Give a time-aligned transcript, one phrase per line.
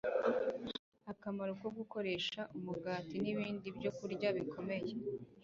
[1.11, 4.91] Akamaro ko Gukoresha Umugati nIbindi Byokurya Bikomeye